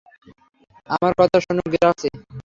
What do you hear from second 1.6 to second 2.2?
Grassy.